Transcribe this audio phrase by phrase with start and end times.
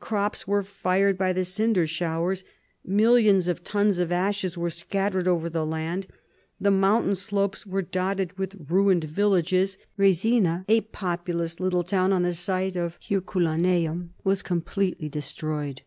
[0.00, 2.44] Crops were fired by the cinder showers.
[2.84, 6.06] Millions of tons of ashes were scattered over the land.
[6.60, 9.78] The mountain slope was dotted with ruined villages.
[9.98, 15.80] Resina, a populous little town on the site of Herculaneum was completely destroyed.